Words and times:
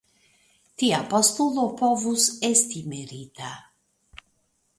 Tia 0.83 1.01
postulo 1.11 1.67
povus 1.81 2.25
esti 2.49 2.83
merita. 2.95 3.53